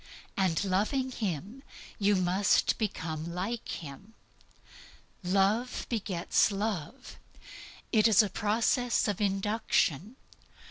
And 0.35 0.63
loving 0.65 1.11
Him, 1.11 1.61
you 1.99 2.15
must 2.15 2.79
become 2.79 3.35
like 3.35 3.69
Him. 3.69 4.15
Love 5.21 5.85
begets 5.89 6.51
love. 6.51 7.19
It 7.91 8.07
is 8.07 8.23
a 8.23 8.29
process 8.31 9.07
of 9.07 9.21
induction. 9.21 10.15